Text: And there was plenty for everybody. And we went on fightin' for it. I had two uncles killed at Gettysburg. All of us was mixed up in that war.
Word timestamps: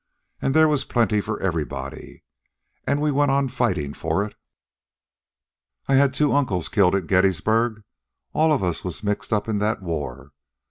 And 0.41 0.55
there 0.55 0.67
was 0.67 0.83
plenty 0.83 1.21
for 1.21 1.39
everybody. 1.41 2.23
And 2.87 2.99
we 2.99 3.11
went 3.11 3.29
on 3.29 3.47
fightin' 3.49 3.93
for 3.93 4.25
it. 4.25 4.33
I 5.87 5.93
had 5.93 6.11
two 6.11 6.33
uncles 6.33 6.69
killed 6.69 6.95
at 6.95 7.05
Gettysburg. 7.05 7.83
All 8.33 8.51
of 8.51 8.63
us 8.63 8.83
was 8.83 9.03
mixed 9.03 9.31
up 9.31 9.47
in 9.47 9.59
that 9.59 9.83
war. 9.83 10.31